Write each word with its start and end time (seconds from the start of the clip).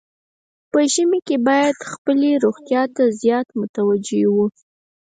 په 0.71 0.79
ژمي 0.93 1.19
کې 1.27 1.37
باید 1.47 1.77
خپلې 1.91 2.29
روغتیا 2.45 2.83
ته 2.95 3.03
زیات 3.21 3.47
متوجه 3.61 4.23
وو. 4.33 4.45